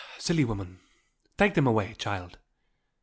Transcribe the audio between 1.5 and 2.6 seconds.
them away, child."